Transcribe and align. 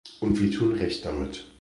Und 0.19 0.41
wir 0.41 0.49
tun 0.49 0.73
recht 0.73 1.05
damit. 1.05 1.45